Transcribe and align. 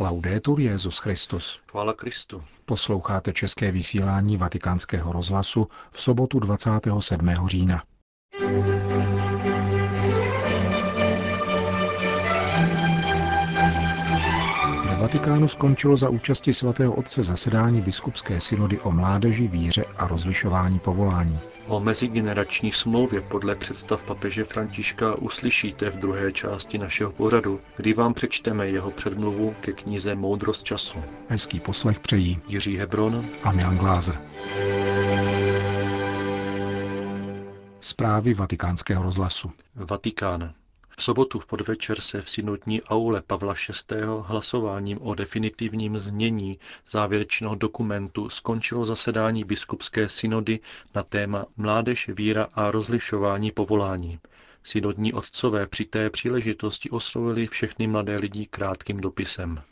Laudetur 0.00 0.60
Jezus 0.60 0.98
Christus. 0.98 1.60
Chvála 1.70 1.92
Kristu. 1.92 2.42
Posloucháte 2.64 3.32
české 3.32 3.72
vysílání 3.72 4.36
Vatikánského 4.36 5.12
rozhlasu 5.12 5.68
v 5.90 6.00
sobotu 6.00 6.38
27. 6.38 7.30
října. 7.46 7.82
Vatikánu 15.00 15.48
skončilo 15.48 15.96
za 15.96 16.08
účasti 16.08 16.52
svatého 16.52 16.94
otce 16.94 17.22
zasedání 17.22 17.80
biskupské 17.80 18.40
synody 18.40 18.80
o 18.80 18.90
mládeži, 18.90 19.48
víře 19.48 19.84
a 19.96 20.08
rozlišování 20.08 20.78
povolání. 20.78 21.38
O 21.68 21.80
mezigenerační 21.80 22.72
smlouvě 22.72 23.20
podle 23.20 23.56
představ 23.56 24.02
papeže 24.02 24.44
Františka 24.44 25.14
uslyšíte 25.14 25.90
v 25.90 25.96
druhé 25.96 26.32
části 26.32 26.78
našeho 26.78 27.12
pořadu, 27.12 27.60
kdy 27.76 27.92
vám 27.92 28.14
přečteme 28.14 28.68
jeho 28.68 28.90
předmluvu 28.90 29.54
ke 29.60 29.72
knize 29.72 30.14
Moudrost 30.14 30.62
času. 30.62 30.98
Hezký 31.28 31.60
poslech 31.60 32.00
přejí 32.00 32.38
Jiří 32.48 32.76
Hebron 32.76 33.28
a 33.42 33.52
Milan 33.52 33.78
Glázer. 33.78 34.20
Zprávy 37.80 38.34
vatikánského 38.34 39.02
rozhlasu. 39.02 39.50
Vatikán. 39.74 40.52
V 40.96 41.02
sobotu 41.02 41.38
v 41.38 41.46
podvečer 41.46 42.00
se 42.00 42.22
v 42.22 42.30
synodní 42.30 42.82
aule 42.82 43.22
Pavla 43.22 43.54
VI. 43.54 43.96
hlasováním 44.22 44.98
o 45.02 45.14
definitivním 45.14 45.98
znění 45.98 46.58
závěrečného 46.90 47.54
dokumentu 47.54 48.28
skončilo 48.28 48.84
zasedání 48.84 49.44
biskupské 49.44 50.08
synody 50.08 50.60
na 50.94 51.02
téma 51.02 51.46
Mládež, 51.56 52.08
víra 52.08 52.48
a 52.54 52.70
rozlišování 52.70 53.50
povolání. 53.50 54.18
Synodní 54.62 55.12
otcové 55.12 55.66
při 55.66 55.84
té 55.84 56.10
příležitosti 56.10 56.90
oslovili 56.90 57.46
všechny 57.46 57.86
mladé 57.86 58.18
lidi 58.18 58.46
krátkým 58.46 59.00
dopisem. 59.00 59.62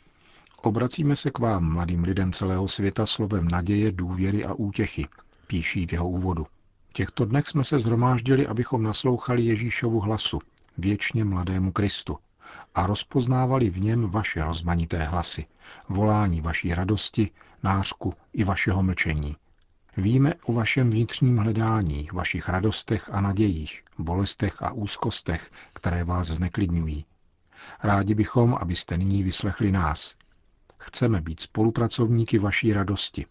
Obracíme 0.61 1.15
se 1.15 1.31
k 1.31 1.39
vám, 1.39 1.73
mladým 1.73 2.03
lidem 2.03 2.33
celého 2.33 2.67
světa, 2.67 3.05
slovem 3.05 3.47
naděje, 3.47 3.91
důvěry 3.91 4.45
a 4.45 4.53
útěchy, 4.53 5.07
píší 5.47 5.87
v 5.87 5.93
jeho 5.93 6.09
úvodu. 6.09 6.47
V 6.89 6.93
těchto 6.93 7.25
dnech 7.25 7.47
jsme 7.47 7.63
se 7.63 7.79
zhromáždili, 7.79 8.47
abychom 8.47 8.83
naslouchali 8.83 9.45
Ježíšovu 9.45 9.99
hlasu, 9.99 10.39
věčně 10.79 11.23
mladému 11.25 11.71
Kristu 11.71 12.17
a 12.75 12.87
rozpoznávali 12.87 13.69
v 13.69 13.81
něm 13.81 14.07
vaše 14.09 14.43
rozmanité 14.43 15.03
hlasy, 15.03 15.45
volání 15.89 16.41
vaší 16.41 16.73
radosti, 16.73 17.29
nářku 17.63 18.13
i 18.33 18.43
vašeho 18.43 18.83
mlčení. 18.83 19.35
Víme 19.97 20.33
o 20.43 20.53
vašem 20.53 20.89
vnitřním 20.89 21.37
hledání, 21.37 22.09
vašich 22.13 22.49
radostech 22.49 23.09
a 23.11 23.21
nadějích, 23.21 23.83
bolestech 23.97 24.63
a 24.63 24.71
úzkostech, 24.71 25.51
které 25.73 26.03
vás 26.03 26.27
zneklidňují. 26.27 27.05
Rádi 27.83 28.15
bychom, 28.15 28.55
abyste 28.55 28.97
nyní 28.97 29.23
vyslechli 29.23 29.71
nás. 29.71 30.15
Chceme 30.77 31.21
být 31.21 31.39
spolupracovníky 31.41 32.39
vaší 32.39 32.73
radosti, 32.73 33.25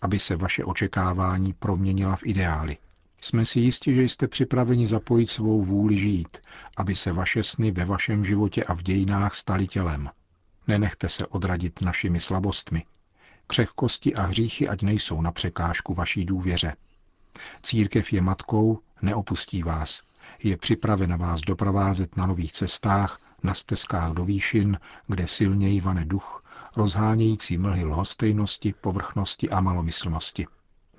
aby 0.00 0.18
se 0.18 0.36
vaše 0.36 0.64
očekávání 0.64 1.52
proměnila 1.52 2.16
v 2.16 2.26
ideály– 2.26 2.76
jsme 3.20 3.44
si 3.44 3.60
jisti, 3.60 3.94
že 3.94 4.02
jste 4.02 4.28
připraveni 4.28 4.86
zapojit 4.86 5.30
svou 5.30 5.62
vůli 5.62 5.98
žít, 5.98 6.38
aby 6.76 6.94
se 6.94 7.12
vaše 7.12 7.42
sny 7.42 7.70
ve 7.70 7.84
vašem 7.84 8.24
životě 8.24 8.64
a 8.64 8.74
v 8.74 8.82
dějinách 8.82 9.34
staly 9.34 9.66
tělem. 9.66 10.10
Nenechte 10.66 11.08
se 11.08 11.26
odradit 11.26 11.80
našimi 11.80 12.20
slabostmi. 12.20 12.84
Křehkosti 13.46 14.14
a 14.14 14.22
hříchy 14.22 14.68
ať 14.68 14.82
nejsou 14.82 15.20
na 15.20 15.32
překážku 15.32 15.94
vaší 15.94 16.24
důvěře. 16.24 16.76
Církev 17.62 18.12
je 18.12 18.22
matkou, 18.22 18.78
neopustí 19.02 19.62
vás. 19.62 20.02
Je 20.42 20.56
připravena 20.56 21.16
vás 21.16 21.40
doprovázet 21.40 22.16
na 22.16 22.26
nových 22.26 22.52
cestách, 22.52 23.20
na 23.42 23.54
stezkách 23.54 24.12
do 24.12 24.24
výšin, 24.24 24.78
kde 25.06 25.28
silněji 25.28 25.80
vane 25.80 26.04
duch, 26.04 26.44
rozhánějící 26.76 27.58
mlhy 27.58 27.84
lhostejnosti, 27.84 28.74
povrchnosti 28.80 29.50
a 29.50 29.60
malomyslnosti. 29.60 30.46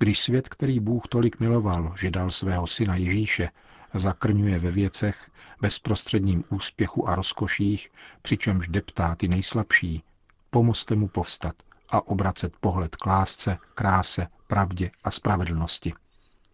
Když 0.02 0.20
svět, 0.20 0.48
který 0.48 0.80
Bůh 0.80 1.02
tolik 1.08 1.40
miloval, 1.40 1.94
že 2.00 2.10
dal 2.10 2.30
svého 2.30 2.66
syna 2.66 2.96
Ježíše, 2.96 3.50
zakrňuje 3.94 4.58
ve 4.58 4.70
věcech, 4.70 5.30
bezprostředním 5.60 6.44
úspěchu 6.48 7.08
a 7.08 7.14
rozkoších, 7.14 7.90
přičemž 8.22 8.68
deptá 8.68 9.14
ty 9.14 9.28
nejslabší, 9.28 10.02
pomozte 10.50 10.94
mu 10.94 11.08
povstat 11.08 11.54
a 11.88 12.06
obracet 12.06 12.52
pohled 12.60 12.96
k 12.96 13.06
lásce, 13.06 13.58
kráse, 13.74 14.26
pravdě 14.46 14.90
a 15.04 15.10
spravedlnosti. 15.10 15.92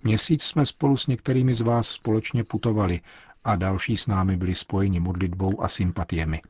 Měsíc 0.02 0.42
jsme 0.42 0.66
spolu 0.66 0.96
s 0.96 1.06
některými 1.06 1.54
z 1.54 1.60
vás 1.60 1.88
společně 1.88 2.44
putovali 2.44 3.00
a 3.44 3.56
další 3.56 3.96
s 3.96 4.06
námi 4.06 4.36
byli 4.36 4.54
spojeni 4.54 5.00
modlitbou 5.00 5.62
a 5.62 5.68
sympatiemi. 5.68 6.40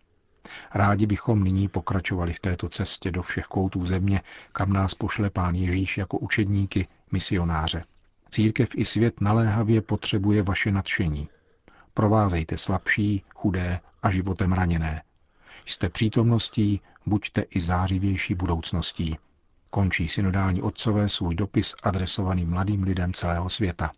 Rádi 0.74 1.06
bychom 1.06 1.44
nyní 1.44 1.68
pokračovali 1.68 2.32
v 2.32 2.40
této 2.40 2.68
cestě 2.68 3.10
do 3.10 3.22
všech 3.22 3.44
koutů 3.44 3.86
země, 3.86 4.20
kam 4.52 4.72
nás 4.72 4.94
pošle 4.94 5.30
pán 5.30 5.54
Ježíš 5.54 5.98
jako 5.98 6.18
učedníky, 6.18 6.88
misionáře. 7.12 7.84
Církev 8.30 8.68
i 8.74 8.84
svět 8.84 9.20
naléhavě 9.20 9.82
potřebuje 9.82 10.42
vaše 10.42 10.72
nadšení. 10.72 11.28
Provázejte 11.94 12.56
slabší, 12.56 13.22
chudé 13.34 13.80
a 14.02 14.10
životem 14.10 14.52
raněné. 14.52 15.02
Jste 15.66 15.88
přítomností, 15.88 16.80
buďte 17.06 17.40
i 17.50 17.60
zářivější 17.60 18.34
budoucností. 18.34 19.18
Končí 19.70 20.08
synodální 20.08 20.62
otcové 20.62 21.08
svůj 21.08 21.34
dopis 21.34 21.74
adresovaný 21.82 22.44
mladým 22.44 22.82
lidem 22.82 23.12
celého 23.14 23.50
světa. 23.50 23.90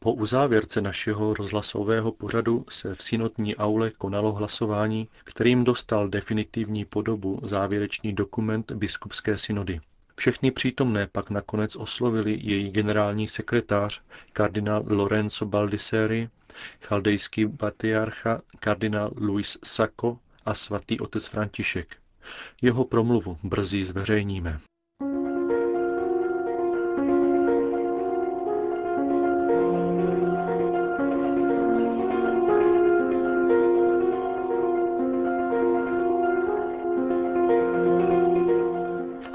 Po 0.00 0.12
uzávěrce 0.12 0.80
našeho 0.80 1.34
rozhlasového 1.34 2.12
pořadu 2.12 2.64
se 2.68 2.94
v 2.94 3.02
synodní 3.02 3.56
aule 3.56 3.90
konalo 3.90 4.32
hlasování, 4.32 5.08
kterým 5.24 5.64
dostal 5.64 6.08
definitivní 6.08 6.84
podobu 6.84 7.40
závěrečný 7.42 8.12
dokument 8.12 8.72
biskupské 8.72 9.38
synody. 9.38 9.80
Všechny 10.16 10.50
přítomné 10.50 11.06
pak 11.06 11.30
nakonec 11.30 11.76
oslovili 11.76 12.38
její 12.40 12.70
generální 12.70 13.28
sekretář, 13.28 14.02
kardinál 14.32 14.84
Lorenzo 14.88 15.46
Baldisseri, 15.46 16.28
chaldejský 16.82 17.48
patriarcha 17.48 18.40
kardinál 18.60 19.10
Luis 19.16 19.58
Sacco 19.64 20.18
a 20.44 20.54
svatý 20.54 21.00
otec 21.00 21.26
František. 21.26 21.96
Jeho 22.62 22.84
promluvu 22.84 23.38
brzy 23.42 23.84
zveřejníme. 23.84 24.60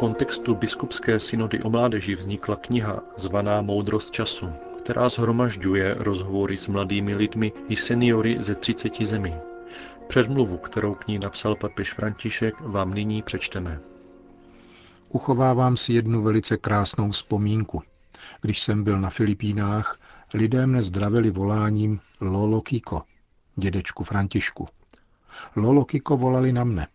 Kontextu 0.04 0.56
biskupské 0.56 1.16
synody 1.20 1.64
o 1.64 1.70
mládeži 1.70 2.16
vznikla 2.16 2.56
kniha 2.56 3.00
zvaná 3.16 3.62
Moudrost 3.62 4.12
času, 4.12 4.50
která 4.84 5.10
zhromažďuje 5.10 5.96
rozhovory 5.98 6.58
s 6.58 6.68
mladými 6.68 7.16
lidmi 7.16 7.52
i 7.70 7.76
seniory 7.76 8.38
ze 8.40 8.56
30 8.56 9.02
zemí. 9.02 9.36
Předmluvu, 10.08 10.58
kterou 10.58 10.94
k 10.94 11.08
ní 11.08 11.20
napsal 11.20 11.56
papež 11.56 11.94
František, 11.94 12.62
vám 12.62 12.94
nyní 12.94 13.22
přečteme. 13.22 13.80
Uchovávám 15.10 15.78
si 15.78 15.94
jednu 15.94 16.22
velice 16.22 16.58
krásnou 16.58 17.12
vzpomínku. 17.12 17.82
Když 18.42 18.62
jsem 18.62 18.84
byl 18.84 19.02
na 19.02 19.10
Filipínách, 19.10 20.00
lidé 20.34 20.68
mne 20.68 20.84
zdravili 20.84 21.32
voláním 21.32 22.00
Lolo 22.22 22.62
Kiko, 22.62 23.02
dědečku 23.56 24.04
Františku. 24.04 24.68
Lolo 25.56 25.86
Kiko 25.86 26.18
volali 26.18 26.54
na 26.54 26.64
mne. 26.64 26.88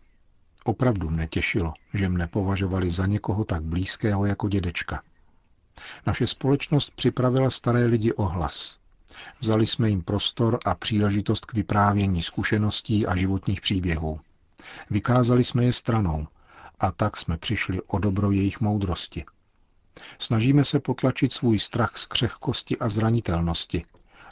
Opravdu 0.68 1.10
mne 1.10 1.26
těšilo, 1.26 1.72
že 1.94 2.08
mne 2.08 2.26
považovali 2.28 2.90
za 2.90 3.06
někoho 3.06 3.44
tak 3.44 3.62
blízkého 3.62 4.26
jako 4.26 4.48
dědečka. 4.48 5.02
Naše 6.06 6.26
společnost 6.26 6.90
připravila 6.90 7.50
staré 7.50 7.84
lidi 7.86 8.12
o 8.12 8.24
hlas. 8.24 8.78
Vzali 9.40 9.66
jsme 9.66 9.88
jim 9.90 10.02
prostor 10.02 10.58
a 10.64 10.74
příležitost 10.74 11.44
k 11.44 11.52
vyprávění 11.54 12.22
zkušeností 12.22 13.06
a 13.06 13.16
životních 13.16 13.60
příběhů. 13.60 14.20
Vykázali 14.90 15.44
jsme 15.44 15.64
je 15.64 15.72
stranou 15.72 16.26
a 16.80 16.92
tak 16.92 17.16
jsme 17.16 17.38
přišli 17.38 17.82
o 17.82 17.98
dobro 17.98 18.30
jejich 18.30 18.60
moudrosti. 18.60 19.24
Snažíme 20.18 20.64
se 20.64 20.80
potlačit 20.80 21.32
svůj 21.32 21.58
strach 21.58 21.96
z 21.96 22.06
křehkosti 22.06 22.78
a 22.78 22.88
zranitelnosti, 22.88 23.84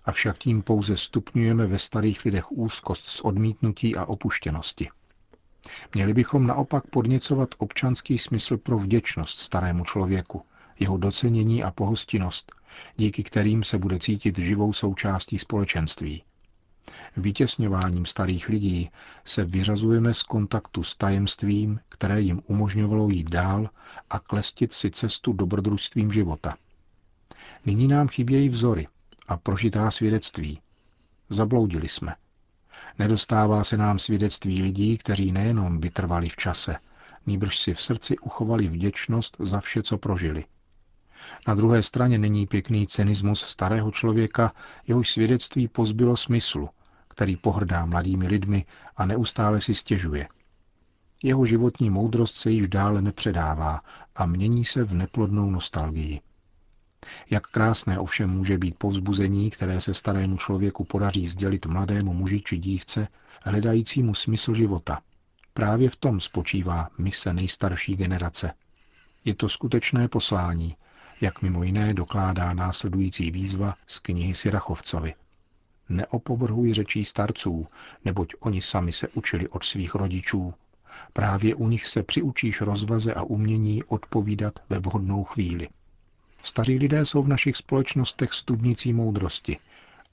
avšak 0.05 0.39
tím 0.39 0.63
pouze 0.63 0.97
stupňujeme 0.97 1.67
ve 1.67 1.79
starých 1.79 2.25
lidech 2.25 2.53
úzkost 2.53 3.07
z 3.07 3.21
odmítnutí 3.21 3.97
a 3.97 4.05
opuštěnosti. 4.05 4.89
Měli 5.95 6.15
bychom 6.15 6.47
naopak 6.47 6.87
podněcovat 6.87 7.49
občanský 7.59 8.19
smysl 8.19 8.57
pro 8.57 8.79
vděčnost 8.79 9.41
starému 9.41 9.85
člověku, 9.85 10.43
jeho 10.79 10.97
docenění 10.97 11.63
a 11.63 11.71
pohostinnost, 11.71 12.53
díky 12.97 13.23
kterým 13.23 13.65
se 13.65 13.79
bude 13.79 13.99
cítit 13.99 14.39
živou 14.39 14.73
součástí 14.73 15.39
společenství. 15.39 16.23
Vytěsňováním 17.17 18.07
starých 18.07 18.49
lidí 18.49 18.91
se 19.25 19.45
vyřazujeme 19.45 20.15
z 20.15 20.23
kontaktu 20.23 20.83
s 20.83 20.97
tajemstvím, 20.97 21.81
které 21.89 22.21
jim 22.21 22.43
umožňovalo 22.47 23.09
jít 23.11 23.31
dál 23.31 23.69
a 24.11 24.19
klestit 24.19 24.73
si 24.73 24.91
cestu 24.91 25.33
dobrodružstvím 25.33 26.13
života. 26.13 26.57
Nyní 27.67 27.89
nám 27.89 28.09
chybějí 28.09 28.49
vzory 28.49 28.89
a 29.29 29.37
prožitá 29.37 29.91
svědectví. 29.91 30.61
Zabloudili 31.31 31.89
jsme– 31.89 32.15
Nedostává 32.99 33.65
se 33.65 33.77
nám 33.77 33.99
svědectví 33.99 34.63
lidí, 34.63 34.99
kteří 34.99 35.33
nejenom 35.33 35.81
vytrvali 35.81 36.29
v 36.29 36.37
čase, 36.37 36.77
nýbrž 37.27 37.59
si 37.59 37.75
v 37.75 37.83
srdci 37.83 38.19
uchovali 38.19 38.69
vděčnost 38.69 39.37
za 39.39 39.61
vše, 39.61 39.83
co 39.83 39.99
prožili. 39.99 40.45
Na 41.49 41.55
druhé 41.55 41.83
straně 41.83 42.19
není 42.19 42.47
pěkný 42.47 42.87
cynismus 42.87 43.41
starého 43.41 43.91
člověka, 43.91 44.53
jehož 44.87 45.11
svědectví 45.11 45.69
pozbylo 45.69 46.17
smyslu, 46.17 46.69
který 47.09 47.37
pohrdá 47.37 47.87
mladými 47.87 48.29
lidmi 48.29 48.65
a 48.97 49.07
neustále 49.07 49.61
si 49.61 49.75
stěžuje. 49.75 50.29
Jeho 51.23 51.47
životní 51.47 51.91
moudrost 51.91 52.37
se 52.37 52.51
již 52.51 52.69
dále 52.69 53.03
nepředává 53.03 53.81
a 54.17 54.27
mění 54.27 54.65
se 54.65 54.85
v 54.85 54.95
neplodnou 54.95 55.51
nostalgii. 55.51 56.21
Jak 57.31 57.47
krásné 57.47 57.99
ovšem 57.99 58.31
může 58.31 58.59
být 58.59 58.79
povzbuzení, 58.79 59.51
které 59.51 59.81
se 59.81 59.95
starému 59.95 60.37
člověku 60.37 60.85
podaří 60.85 61.27
sdělit 61.27 61.67
mladému 61.67 62.15
muži 62.15 62.41
či 62.41 62.59
dívce, 62.59 63.09
hledajícímu 63.43 64.15
smysl 64.15 64.55
života. 64.55 65.01
Právě 65.55 65.91
v 65.91 65.97
tom 65.97 66.21
spočívá 66.21 66.89
mise 66.99 67.33
nejstarší 67.33 67.97
generace. 67.97 68.53
Je 69.25 69.35
to 69.35 69.49
skutečné 69.49 70.09
poslání, 70.09 70.77
jak 71.21 71.43
mimo 71.43 71.63
jiné 71.63 71.95
dokládá 71.95 72.55
následující 72.55 73.31
výzva 73.31 73.75
z 73.87 73.99
knihy 73.99 74.35
Sirachovcovi. 74.35 75.15
Neopovrhuj 75.89 76.73
řečí 76.73 77.05
starců, 77.05 77.67
neboť 78.05 78.35
oni 78.41 78.63
sami 78.63 78.93
se 78.93 79.09
učili 79.09 79.49
od 79.49 79.65
svých 79.65 79.95
rodičů. 79.95 80.55
Právě 81.13 81.55
u 81.55 81.69
nich 81.69 81.87
se 81.87 82.03
přiučíš 82.03 82.61
rozvaze 82.61 83.15
a 83.15 83.23
umění 83.23 83.85
odpovídat 83.85 84.59
ve 84.69 84.79
vhodnou 84.79 85.25
chvíli. 85.25 85.69
Staří 86.47 86.79
lidé 86.79 87.05
jsou 87.05 87.23
v 87.23 87.29
našich 87.29 87.57
společnostech 87.57 88.33
studnicí 88.33 88.93
moudrosti 88.93 89.59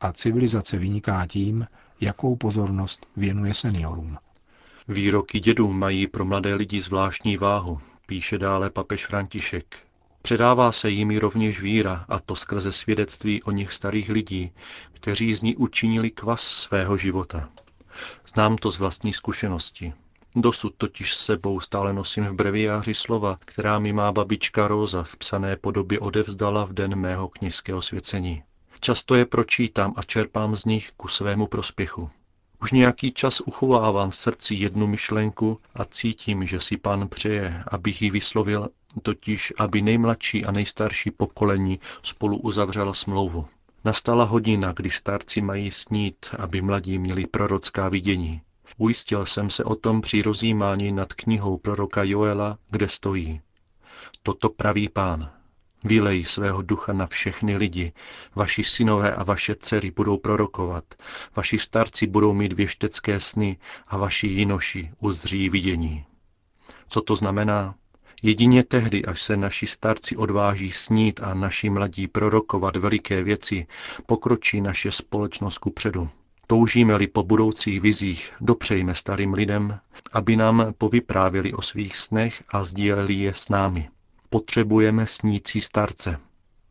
a 0.01 0.13
civilizace 0.13 0.77
vyniká 0.77 1.25
tím, 1.25 1.67
jakou 2.01 2.35
pozornost 2.35 3.07
věnuje 3.17 3.53
seniorům. 3.53 4.17
Výroky 4.87 5.39
dědů 5.39 5.73
mají 5.73 6.07
pro 6.07 6.25
mladé 6.25 6.55
lidi 6.55 6.81
zvláštní 6.81 7.37
váhu, 7.37 7.79
píše 8.05 8.37
dále 8.37 8.69
papež 8.69 9.05
František. 9.05 9.77
Předává 10.21 10.71
se 10.71 10.89
jimi 10.89 11.19
rovněž 11.19 11.61
víra, 11.61 12.05
a 12.09 12.19
to 12.19 12.35
skrze 12.35 12.71
svědectví 12.71 13.43
o 13.43 13.51
nich 13.51 13.73
starých 13.73 14.09
lidí, 14.09 14.51
kteří 14.93 15.35
z 15.35 15.41
ní 15.41 15.55
učinili 15.55 16.11
kvas 16.11 16.41
svého 16.41 16.97
života. 16.97 17.49
Znám 18.33 18.57
to 18.57 18.71
z 18.71 18.79
vlastní 18.79 19.13
zkušenosti. 19.13 19.93
Dosud 20.35 20.73
totiž 20.77 21.13
s 21.13 21.25
sebou 21.25 21.59
stále 21.59 21.93
nosím 21.93 22.23
v 22.23 22.33
breviáři 22.33 22.93
slova, 22.93 23.37
která 23.45 23.79
mi 23.79 23.93
má 23.93 24.11
babička 24.11 24.67
Róza 24.67 25.03
v 25.03 25.17
psané 25.17 25.57
podobě 25.57 25.99
odevzdala 25.99 26.65
v 26.65 26.73
den 26.73 26.95
mého 26.95 27.29
kněžského 27.29 27.81
svěcení. 27.81 28.43
Často 28.79 29.15
je 29.15 29.25
pročítám 29.25 29.93
a 29.95 30.03
čerpám 30.03 30.55
z 30.55 30.65
nich 30.65 30.91
ku 30.97 31.07
svému 31.07 31.47
prospěchu. 31.47 32.09
Už 32.61 32.71
nějaký 32.71 33.11
čas 33.11 33.41
uchovávám 33.41 34.09
v 34.09 34.15
srdci 34.15 34.55
jednu 34.55 34.87
myšlenku 34.87 35.59
a 35.75 35.85
cítím, 35.85 36.45
že 36.45 36.59
si 36.59 36.77
pán 36.77 37.07
přeje, 37.07 37.63
abych 37.67 38.01
ji 38.01 38.09
vyslovil, 38.11 38.69
totiž 39.01 39.53
aby 39.57 39.81
nejmladší 39.81 40.45
a 40.45 40.51
nejstarší 40.51 41.11
pokolení 41.11 41.79
spolu 42.01 42.37
uzavřela 42.37 42.93
smlouvu. 42.93 43.47
Nastala 43.85 44.23
hodina, 44.23 44.71
kdy 44.71 44.89
starci 44.89 45.41
mají 45.41 45.71
snít, 45.71 46.25
aby 46.39 46.61
mladí 46.61 46.99
měli 46.99 47.27
prorocká 47.27 47.89
vidění. 47.89 48.41
Ujistil 48.77 49.25
jsem 49.25 49.49
se 49.49 49.63
o 49.63 49.75
tom 49.75 50.01
při 50.01 50.21
rozjímání 50.21 50.91
nad 50.91 51.13
knihou 51.13 51.57
proroka 51.57 52.03
Joela, 52.03 52.57
kde 52.69 52.87
stojí. 52.87 53.41
Toto 54.23 54.49
praví 54.49 54.89
pán. 54.89 55.31
Vylej 55.83 56.25
svého 56.25 56.61
ducha 56.61 56.93
na 56.93 57.07
všechny 57.07 57.57
lidi. 57.57 57.93
Vaši 58.35 58.63
synové 58.63 59.15
a 59.15 59.23
vaše 59.23 59.55
dcery 59.55 59.91
budou 59.91 60.17
prorokovat. 60.17 60.83
Vaši 61.35 61.59
starci 61.59 62.07
budou 62.07 62.33
mít 62.33 62.53
věštecké 62.53 63.19
sny 63.19 63.57
a 63.87 63.97
vaši 63.97 64.27
jinoši 64.27 64.91
uzří 64.99 65.49
vidění. 65.49 66.05
Co 66.87 67.01
to 67.01 67.15
znamená? 67.15 67.75
Jedině 68.21 68.63
tehdy, 68.63 69.05
až 69.05 69.21
se 69.21 69.37
naši 69.37 69.67
starci 69.67 70.15
odváží 70.15 70.71
snít 70.71 71.19
a 71.23 71.33
naši 71.33 71.69
mladí 71.69 72.07
prorokovat 72.07 72.75
veliké 72.75 73.23
věci, 73.23 73.67
pokročí 74.05 74.61
naše 74.61 74.91
společnost 74.91 75.57
ku 75.57 75.69
předu. 75.69 76.09
Toužíme-li 76.47 77.07
po 77.07 77.23
budoucích 77.23 77.81
vizích, 77.81 78.33
dopřejme 78.41 78.95
starým 78.95 79.33
lidem, 79.33 79.79
aby 80.13 80.35
nám 80.35 80.73
povyprávěli 80.77 81.53
o 81.53 81.61
svých 81.61 81.97
snech 81.97 82.43
a 82.49 82.63
sdíleli 82.63 83.13
je 83.13 83.33
s 83.33 83.49
námi. 83.49 83.89
Potřebujeme 84.29 85.05
snící 85.07 85.61
starce. 85.61 86.19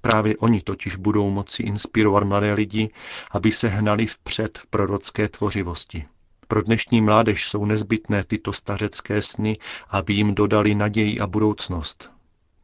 Právě 0.01 0.37
oni 0.37 0.61
totiž 0.61 0.97
budou 0.97 1.31
moci 1.31 1.63
inspirovat 1.63 2.25
mladé 2.25 2.53
lidi, 2.53 2.91
aby 3.31 3.53
se 3.53 3.69
hnali 3.69 4.07
vpřed 4.07 4.59
v 4.59 4.67
prorocké 4.67 5.29
tvořivosti. 5.29 6.05
Pro 6.49 6.63
dnešní 6.63 7.01
mládež 7.01 7.49
jsou 7.49 7.65
nezbytné 7.65 8.25
tyto 8.25 8.53
stařecké 8.53 9.23
sny, 9.23 9.59
aby 9.91 10.15
jim 10.15 10.35
dodali 10.35 10.75
naději 10.75 11.21
a 11.21 11.27
budoucnost. 11.27 12.11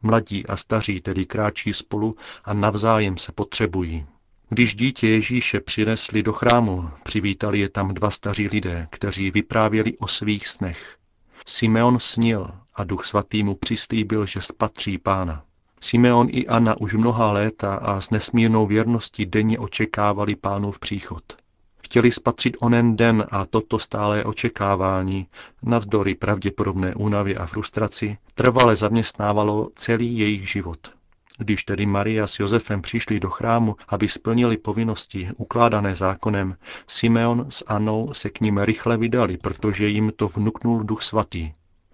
Mladí 0.01 0.45
a 0.45 0.55
staří 0.55 1.01
tedy 1.01 1.25
kráčí 1.25 1.73
spolu 1.73 2.15
a 2.45 2.53
navzájem 2.53 3.17
se 3.17 3.31
potřebují. 3.31 4.05
Když 4.49 4.75
dítě 4.75 5.07
Ježíše 5.07 5.59
přinesli 5.59 6.23
do 6.23 6.33
chrámu, 6.33 6.89
přivítali 7.03 7.59
je 7.59 7.69
tam 7.69 7.93
dva 7.93 8.11
staří 8.11 8.47
lidé, 8.47 8.87
kteří 8.91 9.31
vyprávěli 9.31 9.97
o 9.97 10.07
svých 10.07 10.47
snech. 10.47 10.97
Simeon 11.45 11.99
snil 11.99 12.51
a 12.75 12.83
duch 12.83 13.05
svatý 13.05 13.43
mu 13.43 13.55
přislíbil, 13.55 14.25
že 14.25 14.41
spatří 14.41 14.97
pána. 14.97 15.43
Simeon 15.81 16.27
i 16.31 16.47
Anna 16.47 16.77
už 16.81 16.93
mnoha 16.93 17.31
léta 17.31 17.75
a 17.75 18.01
s 18.01 18.09
nesmírnou 18.09 18.65
věrností 18.65 19.25
denně 19.25 19.59
očekávali 19.59 20.35
pánův 20.35 20.79
příchod. 20.79 21.23
Chtěli 21.83 22.11
spatřit 22.11 22.57
onen 22.61 22.95
den 22.95 23.25
a 23.31 23.45
toto 23.45 23.79
stále 23.79 24.23
očekávání, 24.23 25.27
navzdory 25.63 26.15
pravděpodobné 26.15 26.95
únavě 26.95 27.35
a 27.35 27.45
frustraci, 27.45 28.17
trvale 28.33 28.75
zaměstnávalo 28.75 29.69
celý 29.75 30.17
jejich 30.17 30.49
život. 30.49 30.98
Když 31.39 31.63
tedy 31.63 31.85
Maria 31.85 32.27
s 32.27 32.39
Josefem 32.39 32.81
přišli 32.81 33.19
do 33.19 33.29
chrámu, 33.29 33.75
aby 33.87 34.07
splnili 34.07 34.57
povinnosti 34.57 35.29
ukládané 35.37 35.95
zákonem, 35.95 36.55
Simeon 36.87 37.45
s 37.49 37.63
Anou 37.67 38.13
se 38.13 38.29
k 38.29 38.41
ním 38.41 38.57
rychle 38.57 38.97
vydali, 38.97 39.37
protože 39.37 39.87
jim 39.87 40.11
to 40.15 40.27
vnuknul 40.27 40.83
duch 40.83 41.03
svatý. 41.03 41.51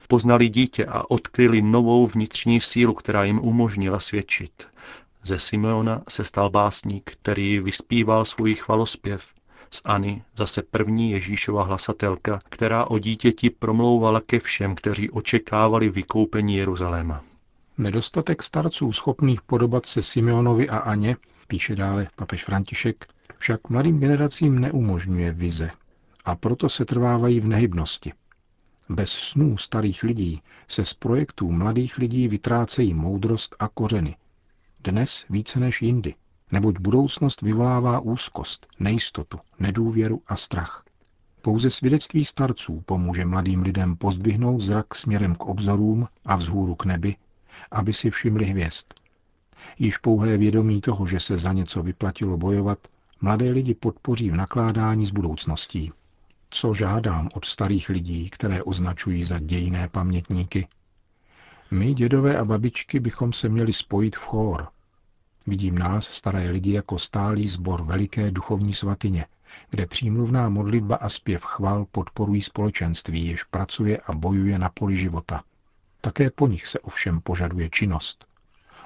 Poznali 0.08 0.50
dítě 0.50 0.86
a 0.86 1.12
odkryli 1.12 1.62
novou 1.62 2.08
vnitřní 2.08 2.62
sílu, 2.62 2.94
která 2.94 3.24
jim 3.24 3.40
umožnila 3.40 4.00
svědčit. 4.00 4.68
Ze 5.24 5.40
Simeona 5.40 6.02
se 6.10 6.24
stal 6.24 6.50
básník, 6.50 7.12
který 7.22 7.60
vyspíval 7.60 8.26
svůj 8.26 8.56
chvalospěv. 8.56 9.28
ZAny 9.74 10.24
zase 10.36 10.64
první 10.64 11.12
Ježíšova 11.12 11.64
hlasatelka, 11.64 12.40
která 12.50 12.86
o 12.86 13.00
dítěti 13.00 13.50
promlouvala 13.50 14.22
ke 14.22 14.40
všem, 14.40 14.76
kteří 14.76 15.10
očekávali 15.10 15.90
vykoupení 15.90 16.56
Jeruzaléma. 16.56 17.22
Nedostatek 17.78 18.44
starců 18.44 18.92
schopných 18.92 19.42
podobat 19.42 19.86
se 19.86 20.02
Simeonovi 20.02 20.70
a 20.70 20.78
Aně, 20.78 21.18
píše 21.48 21.76
dále 21.76 22.08
papež 22.16 22.44
František, 22.44 23.08
však 23.38 23.70
mladým 23.70 24.00
generacím 24.00 24.60
neumožňuje 24.60 25.32
vize 25.32 25.72
a 26.26 26.36
proto 26.36 26.70
se 26.70 26.86
trvávají 26.86 27.40
v 27.40 27.48
nehybnosti. 27.48 28.14
Bez 28.90 29.12
snů 29.12 29.58
starých 29.58 30.04
lidí 30.04 30.42
se 30.68 30.86
z 30.86 30.94
projektů 30.94 31.52
mladých 31.52 31.98
lidí 31.98 32.28
vytrácejí 32.28 32.94
moudrost 32.94 33.56
a 33.60 33.68
kořeny. 33.68 34.16
Dnes 34.80 35.26
více 35.30 35.60
než 35.60 35.82
jindy, 35.82 36.16
neboť 36.52 36.80
budoucnost 36.80 37.42
vyvolává 37.42 38.00
úzkost, 38.00 38.68
nejistotu, 38.80 39.40
nedůvěru 39.60 40.22
a 40.28 40.36
strach. 40.36 40.84
Pouze 41.42 41.70
svědectví 41.70 42.26
starců 42.26 42.84
pomůže 42.86 43.26
mladým 43.26 43.62
lidem 43.62 43.96
pozdvihnout 43.96 44.60
zrak 44.60 44.96
směrem 44.96 45.36
k 45.36 45.46
obzorům 45.46 46.08
a 46.26 46.36
vzhůru 46.36 46.76
k 46.76 46.86
nebi 46.86 47.16
aby 47.72 47.94
si 47.94 48.10
všimli 48.10 48.46
hvězd. 48.46 48.86
Již 49.80 49.98
pouhé 49.98 50.38
vědomí 50.38 50.82
toho, 50.82 51.06
že 51.06 51.20
se 51.20 51.38
za 51.38 51.54
něco 51.54 51.84
vyplatilo 51.84 52.38
bojovat, 52.38 52.80
mladé 53.22 53.52
lidi 53.52 53.74
podpoří 53.74 54.30
v 54.30 54.36
nakládání 54.36 55.06
s 55.06 55.12
budoucností. 55.12 55.92
Co 56.50 56.74
žádám 56.74 57.30
od 57.34 57.46
starých 57.46 57.90
lidí, 57.90 58.30
které 58.30 58.64
označují 58.64 59.24
za 59.24 59.40
dějné 59.40 59.88
pamětníky? 59.88 60.68
My, 61.72 61.94
dědové 61.94 62.38
a 62.38 62.46
babičky, 62.46 63.00
bychom 63.00 63.34
se 63.34 63.50
měli 63.50 63.74
spojit 63.74 64.16
v 64.16 64.20
chór. 64.20 64.68
Vidím 65.48 65.78
nás, 65.78 66.06
staré 66.06 66.50
lidi, 66.50 66.72
jako 66.72 67.00
stálý 67.00 67.48
sbor 67.48 67.84
veliké 67.84 68.32
duchovní 68.32 68.74
svatyně, 68.74 69.26
kde 69.70 69.88
přímluvná 69.88 70.50
modlitba 70.50 70.96
a 70.96 71.10
zpěv 71.10 71.44
chval 71.44 71.86
podporují 71.92 72.42
společenství, 72.42 73.26
jež 73.26 73.44
pracuje 73.44 73.98
a 73.98 74.14
bojuje 74.14 74.60
na 74.60 74.70
poli 74.70 74.98
života– 74.98 75.44
také 76.06 76.30
po 76.32 76.48
nich 76.48 76.68
se 76.68 76.80
ovšem 76.80 77.22
požaduje 77.22 77.70
činnost. 77.70 78.26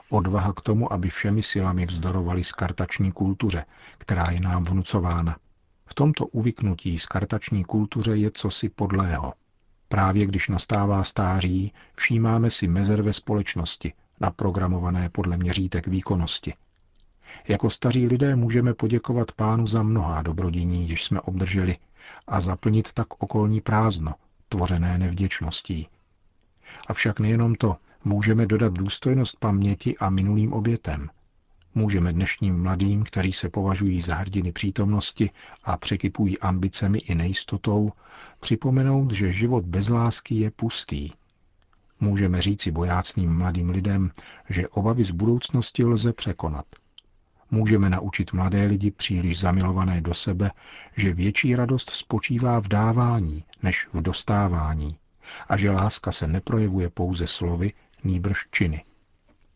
Odvaha 0.10 0.54
k 0.54 0.62
tomu, 0.62 0.94
aby 0.94 1.10
všemi 1.10 1.44
silami 1.44 1.86
vzdorovali 1.86 2.44
skartační 2.44 3.12
kultuře, 3.12 3.66
která 3.98 4.32
je 4.32 4.40
nám 4.40 4.64
vnucována. 4.64 5.38
V 5.86 5.94
tomto 5.94 6.26
uvyknutí 6.26 7.00
skartační 7.00 7.64
kultuře 7.64 8.16
je 8.16 8.32
cosi 8.34 8.70
podlého. 8.70 9.34
Právě 9.88 10.26
když 10.26 10.50
nastává 10.50 11.04
stáří, 11.04 11.74
všímáme 11.96 12.50
si 12.50 12.68
mezer 12.68 13.02
ve 13.02 13.14
společnosti, 13.14 13.94
naprogramované 14.20 15.10
podle 15.10 15.38
měřítek 15.38 15.88
výkonnosti. 15.88 16.54
Jako 17.48 17.70
staří 17.70 18.08
lidé 18.08 18.36
můžeme 18.36 18.74
poděkovat 18.74 19.32
pánu 19.32 19.68
za 19.68 19.84
mnohá 19.84 20.22
dobrodiní, 20.22 20.90
jež 20.90 21.04
jsme 21.04 21.22
obdrželi, 21.22 21.78
a 22.28 22.42
zaplnit 22.42 22.94
tak 22.94 23.24
okolní 23.24 23.62
prázdno, 23.62 24.14
tvořené 24.50 24.98
nevděčností. 24.98 25.88
Avšak 26.88 27.20
nejenom 27.20 27.56
to, 27.56 27.76
můžeme 28.04 28.46
dodat 28.46 28.74
důstojnost 28.74 29.40
paměti 29.40 29.98
a 29.98 30.10
minulým 30.10 30.54
obětem. 30.54 31.10
Můžeme 31.76 32.14
dnešním 32.14 32.62
mladým, 32.62 33.04
kteří 33.04 33.32
se 33.32 33.50
považují 33.50 34.02
za 34.02 34.16
hrdiny 34.16 34.52
přítomnosti 34.52 35.30
a 35.64 35.78
překypují 35.78 36.40
ambicemi 36.40 36.98
i 36.98 37.16
nejistotou, 37.16 37.92
připomenout, 38.40 39.12
že 39.12 39.32
život 39.32 39.66
bez 39.66 39.90
lásky 39.90 40.36
je 40.36 40.52
pustý. 40.52 41.12
Můžeme 42.00 42.42
říci 42.42 42.72
bojácným 42.72 43.38
mladým 43.38 43.70
lidem, 43.70 44.12
že 44.50 44.68
obavy 44.68 45.04
z 45.04 45.12
budoucnosti 45.12 45.86
lze 45.86 46.14
překonat. 46.14 46.66
Můžeme 47.52 47.90
naučit 47.90 48.34
mladé 48.34 48.66
lidi 48.66 48.92
příliš 48.92 49.40
zamilované 49.40 50.02
do 50.02 50.14
sebe, 50.14 50.52
že 50.98 51.14
větší 51.14 51.56
radost 51.56 51.90
spočívá 51.90 52.60
v 52.60 52.68
dávání 52.68 53.44
než 53.64 53.88
v 53.94 54.02
dostávání 54.02 54.98
a 55.50 55.58
že 55.58 55.72
láska 55.72 56.12
se 56.12 56.28
neprojevuje 56.28 56.90
pouze 56.90 57.28
slovy, 57.28 57.74
nýbrž 58.04 58.46
činy. 58.52 58.84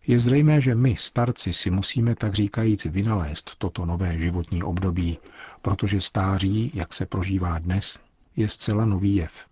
Je 0.07 0.19
zřejmé, 0.19 0.61
že 0.61 0.75
my, 0.75 0.95
starci, 0.95 1.53
si 1.53 1.71
musíme 1.71 2.15
tak 2.15 2.33
říkajíc 2.33 2.85
vynalézt 2.85 3.55
toto 3.57 3.85
nové 3.85 4.19
životní 4.19 4.63
období, 4.63 5.17
protože 5.61 6.01
stáří, 6.01 6.71
jak 6.73 6.93
se 6.93 7.05
prožívá 7.05 7.59
dnes, 7.59 7.99
je 8.35 8.49
zcela 8.49 8.85
nový 8.85 9.15
jev. 9.15 9.47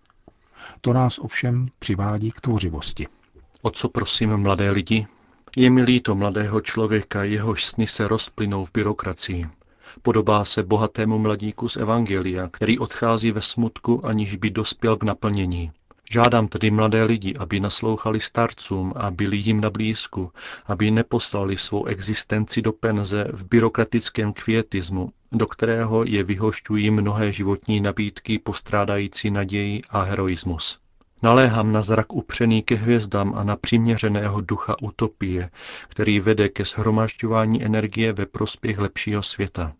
To 0.81 0.93
nás 0.93 1.19
ovšem 1.19 1.67
přivádí 1.79 2.31
k 2.31 2.41
tvořivosti. 2.41 3.07
O 3.61 3.69
co 3.69 3.89
prosím 3.89 4.37
mladé 4.37 4.71
lidi? 4.71 5.07
Je 5.55 5.69
mi 5.69 5.83
líto 5.83 6.15
mladého 6.15 6.61
člověka, 6.61 7.23
jehož 7.23 7.65
sny 7.65 7.87
se 7.87 8.07
rozplynou 8.07 8.65
v 8.65 8.71
byrokracii. 8.73 9.47
Podobá 10.01 10.45
se 10.45 10.63
bohatému 10.63 11.19
mladíku 11.19 11.69
z 11.69 11.77
Evangelia, 11.77 12.49
který 12.53 12.79
odchází 12.79 13.31
ve 13.31 13.41
smutku, 13.41 14.05
aniž 14.05 14.35
by 14.35 14.49
dospěl 14.49 14.97
k 14.97 15.03
naplnění. 15.03 15.71
Žádám 16.11 16.47
tedy 16.47 16.71
mladé 16.71 17.03
lidi, 17.03 17.33
aby 17.39 17.59
naslouchali 17.59 18.19
starcům 18.19 18.93
a 18.95 19.11
byli 19.11 19.37
jim 19.37 19.61
na 19.61 19.69
blízku, 19.69 20.31
aby 20.65 20.91
neposlali 20.91 21.57
svou 21.57 21.85
existenci 21.85 22.61
do 22.61 22.71
penze 22.71 23.27
v 23.33 23.47
byrokratickém 23.47 24.33
kvietismu, 24.33 25.11
do 25.31 25.47
kterého 25.47 26.03
je 26.03 26.23
vyhošťují 26.23 26.91
mnohé 26.91 27.31
životní 27.31 27.81
nabídky 27.81 28.39
postrádající 28.39 29.31
naději 29.31 29.81
a 29.89 30.01
heroismus. 30.01 30.79
Naléhám 31.23 31.71
na 31.71 31.81
zrak 31.81 32.13
upřený 32.13 32.63
ke 32.63 32.75
hvězdám 32.75 33.33
a 33.35 33.43
na 33.43 33.55
přiměřeného 33.55 34.41
ducha 34.41 34.75
utopie, 34.81 35.49
který 35.87 36.19
vede 36.19 36.49
ke 36.49 36.65
shromažďování 36.65 37.63
energie 37.63 38.13
ve 38.13 38.25
prospěch 38.25 38.79
lepšího 38.79 39.23
světa. 39.23 39.73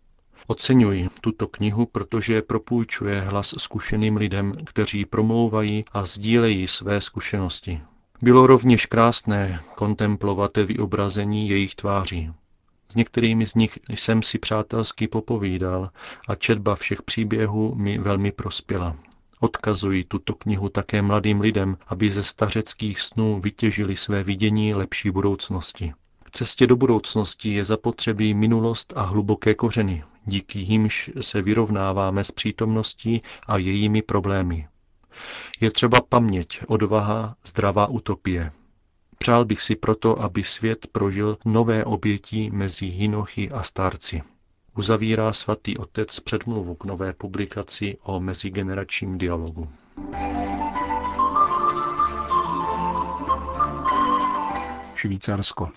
Oceňuji 0.52 1.08
tuto 1.20 1.46
knihu, 1.48 1.86
protože 1.86 2.42
propůjčuje 2.42 3.20
hlas 3.20 3.54
zkušeným 3.58 4.16
lidem, 4.16 4.54
kteří 4.64 5.04
promlouvají 5.04 5.84
a 5.92 6.04
sdílejí 6.04 6.66
své 6.66 7.00
zkušenosti. 7.00 7.80
Bylo 8.22 8.46
rovněž 8.46 8.86
krásné 8.86 9.60
kontemplovat 9.74 10.56
vyobrazení 10.56 11.48
jejich 11.48 11.74
tváří. 11.74 12.30
S 12.88 12.94
některými 12.94 13.46
z 13.46 13.54
nich 13.54 13.78
jsem 13.88 14.22
si 14.22 14.38
přátelsky 14.38 15.08
popovídal 15.08 15.90
a 16.28 16.34
četba 16.34 16.76
všech 16.76 17.02
příběhů 17.02 17.74
mi 17.74 17.98
velmi 17.98 18.32
prospěla. 18.32 18.96
Odkazuji 19.40 20.04
tuto 20.04 20.34
knihu 20.34 20.68
také 20.68 21.02
mladým 21.02 21.40
lidem, 21.40 21.76
aby 21.86 22.10
ze 22.10 22.22
stařeckých 22.22 23.00
snů 23.00 23.40
vytěžili 23.40 23.96
své 23.96 24.22
vidění 24.24 24.74
lepší 24.74 25.10
budoucnosti. 25.10 25.92
K 26.24 26.30
cestě 26.30 26.66
do 26.66 26.76
budoucnosti 26.76 27.54
je 27.54 27.64
zapotřebí 27.64 28.34
minulost 28.34 28.92
a 28.96 29.02
hluboké 29.02 29.54
kořeny, 29.54 30.04
díky 30.24 30.58
jimž 30.58 31.10
se 31.20 31.42
vyrovnáváme 31.42 32.24
s 32.24 32.30
přítomností 32.30 33.20
a 33.46 33.56
jejími 33.56 34.02
problémy. 34.02 34.68
Je 35.60 35.70
třeba 35.70 36.00
paměť, 36.08 36.60
odvaha, 36.66 37.36
zdravá 37.44 37.86
utopie. 37.86 38.52
Přál 39.18 39.44
bych 39.44 39.62
si 39.62 39.76
proto, 39.76 40.22
aby 40.22 40.42
svět 40.42 40.86
prožil 40.92 41.38
nové 41.44 41.84
obětí 41.84 42.50
mezi 42.50 42.86
hinochy 42.86 43.50
a 43.50 43.62
starci. 43.62 44.22
Uzavírá 44.76 45.32
svatý 45.32 45.78
otec 45.78 46.20
předmluvu 46.20 46.74
k 46.74 46.84
nové 46.84 47.12
publikaci 47.12 47.96
o 48.02 48.20
mezigeneračním 48.20 49.18
dialogu. 49.18 49.68
Švýcarsko. 54.94 55.68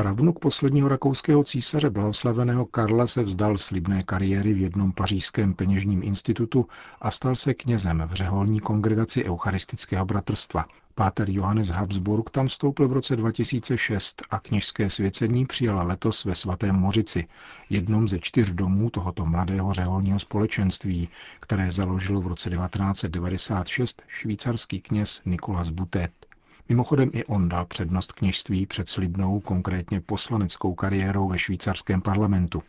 Pravnuk 0.00 0.38
posledního 0.38 0.88
rakouského 0.88 1.44
císaře 1.44 1.90
blahoslaveného 1.90 2.66
Karla 2.66 3.06
se 3.06 3.22
vzdal 3.22 3.58
slibné 3.58 4.02
kariéry 4.02 4.54
v 4.54 4.60
jednom 4.60 4.92
pařížském 4.92 5.54
peněžním 5.54 6.02
institutu 6.02 6.66
a 7.00 7.10
stal 7.10 7.36
se 7.36 7.54
knězem 7.54 8.02
v 8.06 8.12
řeholní 8.12 8.60
kongregaci 8.60 9.24
Eucharistického 9.24 10.04
bratrstva. 10.04 10.66
Páter 10.94 11.30
Johannes 11.30 11.68
Habsburg 11.68 12.30
tam 12.30 12.46
vstoupil 12.46 12.88
v 12.88 12.92
roce 12.92 13.16
2006 13.16 14.22
a 14.30 14.38
kněžské 14.40 14.90
svěcení 14.90 15.46
přijala 15.46 15.82
letos 15.82 16.24
ve 16.24 16.34
Svatém 16.34 16.74
Mořici, 16.76 17.28
jednom 17.70 18.08
ze 18.08 18.18
čtyř 18.18 18.50
domů 18.50 18.90
tohoto 18.90 19.26
mladého 19.26 19.72
řeholního 19.72 20.18
společenství, 20.18 21.08
které 21.40 21.72
založil 21.72 22.20
v 22.20 22.26
roce 22.26 22.50
1996 22.50 24.02
švýcarský 24.08 24.80
kněz 24.80 25.20
Nikolas 25.24 25.70
Butet. 25.70 26.29
Mimochodem 26.70 27.10
i 27.12 27.24
on 27.24 27.48
dal 27.48 27.66
přednost 27.66 28.12
kněžství 28.12 28.66
před 28.66 28.88
slibnou, 28.88 29.40
konkrétně 29.40 30.00
poslaneckou 30.00 30.74
kariérou 30.74 31.28
ve 31.28 31.38
švýcarském 31.38 32.02
parlamentu. 32.02 32.62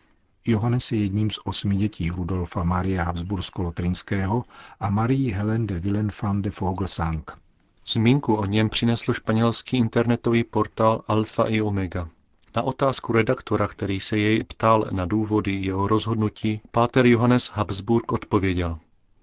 Johannes 0.44 0.92
je 0.92 1.02
jedním 1.02 1.30
z 1.30 1.38
osmi 1.44 1.76
dětí 1.76 2.10
Rudolfa 2.10 2.64
Maria 2.64 3.04
Habsbursko-Lotrinského 3.04 4.42
a 4.80 4.90
Marie 4.90 5.34
Helen 5.34 5.66
de 5.66 5.78
Villen 5.80 6.10
van 6.22 6.42
de 6.42 6.50
Vogelsang. 6.60 7.38
Zmínku 7.86 8.34
o 8.34 8.44
něm 8.44 8.68
přinesl 8.70 9.12
španělský 9.12 9.76
internetový 9.76 10.44
portál 10.44 11.04
Alfa 11.08 11.44
i 11.44 11.60
Omega. 11.60 12.08
Na 12.56 12.62
otázku 12.62 13.12
redaktora, 13.12 13.68
který 13.68 14.00
se 14.00 14.18
jej 14.18 14.44
ptal 14.44 14.86
na 14.90 15.06
důvody 15.06 15.52
jeho 15.52 15.88
rozhodnutí, 15.88 16.60
páter 16.70 17.06
Johannes 17.06 17.50
Habsburg 17.54 18.12
odpověděl. 18.12 18.78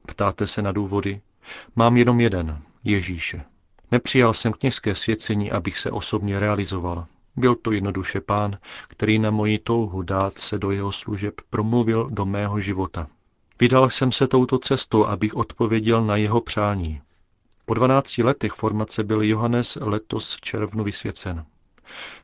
Ptáte 0.08 0.48
se 0.48 0.62
na 0.62 0.72
důvody? 0.72 1.22
Mám 1.76 1.98
jenom 1.98 2.20
jeden, 2.20 2.62
Ježíše. 2.84 3.44
Nepřijal 3.92 4.34
jsem 4.34 4.54
kněžské 4.54 4.96
svěcení, 4.96 5.52
abych 5.52 5.80
se 5.80 5.92
osobně 5.92 6.40
realizoval. 6.40 7.06
Byl 7.36 7.56
to 7.56 7.72
jednoduše 7.72 8.22
pán, 8.22 8.58
který 8.88 9.20
na 9.20 9.32
moji 9.32 9.60
touhu 9.60 10.02
dát 10.02 10.38
se 10.38 10.58
do 10.58 10.72
jeho 10.72 10.92
služeb 10.92 11.34
promluvil 11.50 12.10
do 12.10 12.26
mého 12.26 12.60
života. 12.60 13.08
Vydal 13.60 13.90
jsem 13.90 14.12
se 14.12 14.28
touto 14.28 14.60
cestou, 14.60 15.06
abych 15.06 15.36
odpověděl 15.36 16.06
na 16.06 16.16
jeho 16.16 16.42
přání. 16.42 17.02
Po 17.66 17.74
12 17.74 18.18
letech 18.18 18.54
formace 18.54 19.04
byl 19.04 19.24
Johannes 19.24 19.78
letos 19.82 20.38
červnu 20.42 20.84
vysvěcen. 20.84 21.46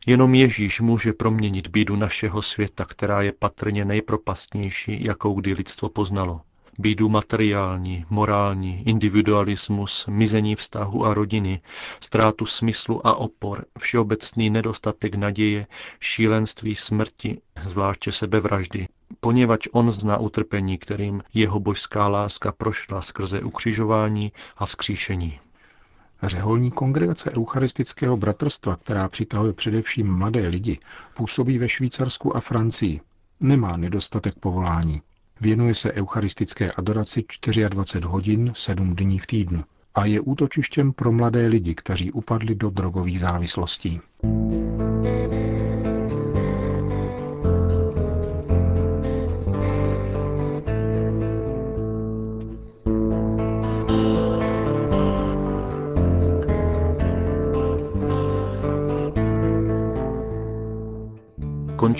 Jenom 0.06 0.36
Ježíš 0.36 0.82
může 0.82 1.14
proměnit 1.14 1.68
bídu 1.68 1.96
našeho 1.96 2.42
světa, 2.42 2.86
která 2.86 3.22
je 3.22 3.32
patrně 3.32 3.86
nejpropastnější, 3.86 5.04
jakou 5.04 5.34
kdy 5.34 5.54
lidstvo 5.54 5.90
poznalo 5.90 6.42
bídu 6.78 7.10
materiální, 7.10 8.06
morální, 8.10 8.88
individualismus, 8.88 10.06
mizení 10.10 10.56
vztahu 10.56 11.06
a 11.06 11.14
rodiny, 11.14 11.62
ztrátu 12.00 12.46
smyslu 12.46 13.08
a 13.08 13.16
opor, 13.16 13.66
všeobecný 13.80 14.50
nedostatek 14.50 15.16
naděje, 15.16 15.68
šílenství 16.00 16.76
smrti, 16.76 17.42
zvláště 17.64 18.12
sebevraždy, 18.12 18.88
poněvadž 19.20 19.68
on 19.72 19.92
zná 19.92 20.18
utrpení, 20.18 20.78
kterým 20.78 21.24
jeho 21.34 21.60
božská 21.60 22.08
láska 22.08 22.52
prošla 22.52 23.02
skrze 23.02 23.42
ukřižování 23.42 24.32
a 24.58 24.66
vzkříšení. 24.66 25.40
Řeholní 26.24 26.72
kongregace 26.72 27.32
Eucharistického 27.38 28.18
bratrstva, 28.18 28.76
která 28.76 29.10
přitahuje 29.10 29.54
především 29.54 30.14
mladé 30.14 30.48
lidi, 30.48 30.80
působí 31.14 31.58
ve 31.58 31.70
Švýcarsku 31.70 32.38
a 32.38 32.40
Francii. 32.40 33.02
Nemá 33.40 33.78
nedostatek 33.78 34.36
povolání. 34.40 35.02
Věnuje 35.42 35.76
se 35.76 35.94
eucharistické 35.94 36.72
adoraci 36.72 37.24
24 37.70 38.06
hodin 38.08 38.52
7 38.56 38.96
dní 38.96 39.20
v 39.20 39.28
týdnu 39.28 39.64
a 39.96 40.06
je 40.06 40.20
útočištěm 40.20 40.94
pro 40.94 41.12
mladé 41.12 41.48
lidi, 41.48 41.76
kteří 41.76 42.12
upadli 42.12 42.56
do 42.56 42.70
drogových 42.70 43.20
závislostí. 43.20 44.02